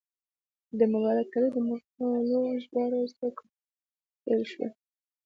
د 0.79 0.81
مبارک 0.93 1.29
علي 1.35 1.49
د 1.53 1.57
مقالو 1.69 2.41
ژباړه 2.63 2.99
څو 3.17 3.27
کاله 3.37 3.55
پخوا 3.57 3.65
پیل 4.23 4.41
شوه. 4.51 4.69